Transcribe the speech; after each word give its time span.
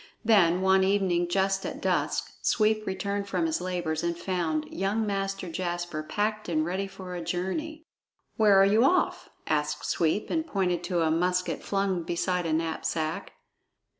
Then, 0.25 0.61
one 0.61 0.83
evening 0.83 1.27
just 1.29 1.63
at 1.63 1.79
dusk, 1.79 2.31
Sweep 2.41 2.87
returned 2.87 3.27
from 3.27 3.45
his 3.45 3.61
labors 3.61 4.01
and 4.01 4.17
found 4.17 4.65
young 4.73 5.05
Master 5.05 5.47
Jasper 5.47 6.01
packed 6.01 6.49
and 6.49 6.65
ready 6.65 6.87
for 6.87 7.13
a 7.13 7.21
journey. 7.23 7.85
"Where 8.35 8.59
are 8.59 8.65
you 8.65 8.83
off?" 8.83 9.29
asked 9.45 9.85
Sweep, 9.85 10.31
and 10.31 10.47
pointed 10.47 10.83
to 10.85 11.03
a 11.03 11.11
musket 11.11 11.61
flung 11.61 12.01
beside 12.01 12.47
a 12.47 12.53
knapsack. 12.53 13.33